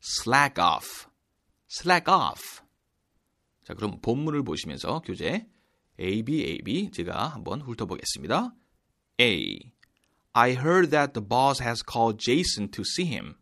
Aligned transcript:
slack 0.00 0.60
off 0.62 1.06
slack 1.68 2.12
off 2.12 2.62
자 3.64 3.74
그럼 3.74 4.00
본문을 4.00 4.42
보시면서 4.42 5.00
교재 5.00 5.46
A, 5.98 6.22
B, 6.22 6.44
A, 6.44 6.58
B 6.62 6.90
제가 6.90 7.28
한번 7.28 7.62
훑어보겠습니다. 7.62 8.54
A. 9.18 9.72
I 10.34 10.52
heard 10.52 10.90
that 10.90 11.14
the 11.14 11.26
boss 11.26 11.62
has 11.62 11.82
called 11.82 12.18
Jason 12.18 12.68
to 12.72 12.84
see 12.84 13.06
him. 13.06 13.36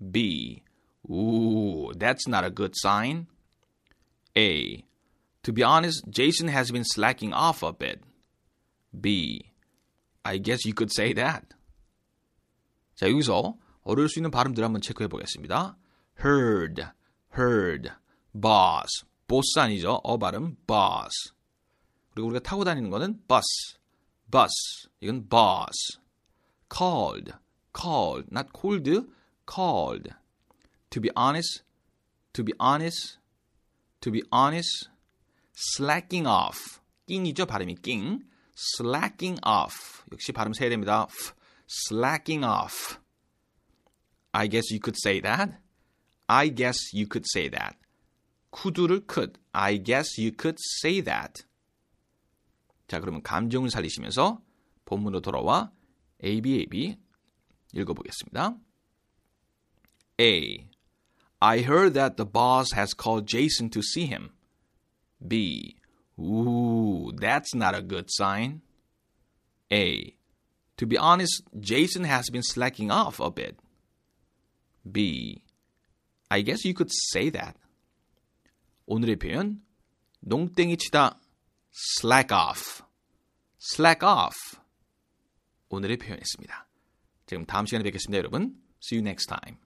B. 0.00 0.62
Ooh, 1.10 1.92
that's 1.94 2.26
not 2.26 2.44
a 2.44 2.50
good 2.50 2.72
sign. 2.74 3.26
A. 4.36 4.84
To 5.42 5.52
be 5.52 5.62
honest, 5.62 6.08
Jason 6.08 6.48
has 6.48 6.72
been 6.72 6.84
slacking 6.84 7.34
off 7.34 7.62
a 7.62 7.72
bit. 7.72 8.00
B. 8.98 9.52
I 10.24 10.38
guess 10.38 10.64
you 10.64 10.72
could 10.72 10.90
say 10.90 11.12
that. 11.12 11.54
자, 12.96 13.08
여기서 13.10 13.58
어려울 13.83 14.09
수 14.09 14.19
있는 14.19 14.31
발음들 14.31 14.63
한번 14.63 14.81
체크해 14.81 15.07
보겠습니다. 15.07 15.77
heard, 16.23 16.83
heard, 17.37 17.89
boss, 18.33 19.05
boss 19.27 19.59
아니죠? 19.59 19.99
어 20.03 20.17
발음, 20.17 20.55
boss. 20.67 21.33
그리고 22.11 22.27
우리가 22.29 22.43
타고 22.43 22.63
다니는 22.63 22.89
거는 22.89 23.21
bus, 23.27 23.77
bus. 24.29 24.89
이건 24.99 25.27
boss. 25.29 26.01
called, 26.71 27.33
called, 27.73 28.27
not 28.31 28.53
cold, 28.53 28.87
called. 29.45 30.15
To 30.89 31.01
be 31.01 31.09
honest, 31.15 31.63
to 32.33 32.43
be 32.43 32.53
honest, 32.59 33.17
to 34.01 34.11
be 34.11 34.23
honest, 34.31 34.89
slacking 35.53 36.27
off. 36.27 36.79
낑이죠, 37.07 37.45
발음이 37.45 37.75
낑. 37.75 38.23
slacking 38.55 39.39
off. 39.45 40.03
역시 40.11 40.31
발음 40.31 40.53
세야 40.53 40.69
됩니다. 40.69 41.07
Slacking 41.69 42.45
off. 42.45 43.00
I 44.34 44.46
guess 44.46 44.70
you 44.70 44.80
could 44.80 44.96
say 44.98 45.20
that. 45.20 45.60
I 46.28 46.48
guess 46.48 46.92
you 46.92 47.06
could 47.06 47.24
say 47.26 47.48
that. 47.48 47.76
could를 48.52 49.06
could. 49.06 49.38
I 49.52 49.76
guess 49.76 50.18
you 50.18 50.32
could 50.32 50.58
say 50.80 51.02
that. 51.02 51.44
자, 52.88 53.00
그러면 53.00 53.22
감정을 53.22 53.70
살리시면서 53.70 54.40
본문으로 54.84 55.20
돌아와 55.20 55.72
A, 56.24 56.40
B, 56.40 56.60
A, 56.60 56.66
B 56.66 56.96
읽어보겠습니다. 57.74 58.56
A. 60.20 60.68
I 61.40 61.58
heard 61.60 61.92
that 61.94 62.16
the 62.16 62.24
boss 62.24 62.72
has 62.72 62.94
called 62.94 63.26
Jason 63.26 63.68
to 63.70 63.82
see 63.82 64.06
him. 64.06 64.30
B. 65.26 65.76
Ooh, 66.18 67.12
that's 67.12 67.54
not 67.54 67.74
a 67.74 67.82
good 67.82 68.06
sign. 68.08 68.62
A. 69.70 70.16
To 70.78 70.86
be 70.86 70.96
honest, 70.96 71.42
Jason 71.58 72.04
has 72.04 72.30
been 72.30 72.42
slacking 72.42 72.90
off 72.90 73.20
a 73.20 73.30
bit. 73.30 73.58
B. 74.91 75.43
I 76.29 76.43
guess 76.43 76.65
you 76.65 76.73
could 76.73 76.91
say 77.13 77.29
that. 77.31 77.57
오늘의 78.85 79.17
표현 79.17 79.61
농땡이 80.21 80.77
치다 80.77 81.19
slack 81.73 82.35
off. 82.35 82.83
slack 83.59 84.07
off. 84.07 84.35
오늘의 85.69 85.97
표현이었습니다. 85.97 86.67
지금 87.25 87.45
다음 87.45 87.65
시간에 87.65 87.83
뵙겠습니다, 87.83 88.17
여러분. 88.17 88.61
See 88.83 88.99
you 88.99 89.07
next 89.07 89.27
time. 89.27 89.57